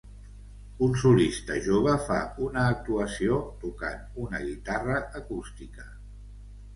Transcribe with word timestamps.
Un 0.85 0.95
solista 1.01 1.57
jove 1.65 1.91
fa 2.07 2.17
una 2.45 2.63
actuació 2.69 3.37
tocant 3.65 4.01
una 4.23 4.41
guitarra 4.47 4.97
acústica. 5.21 5.87